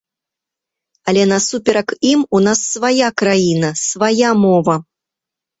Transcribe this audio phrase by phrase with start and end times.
[1.11, 4.75] Але насуперак ім у нас свая краіна, свая мова.